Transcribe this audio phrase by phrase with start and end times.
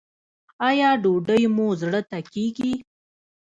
[0.67, 2.73] ایا ډوډۍ مو زړه ته کیږي؟